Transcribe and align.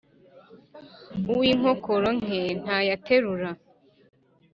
Uw‘inkokora 1.31 2.09
nke 2.19 2.39
ntayaterura. 2.61 3.51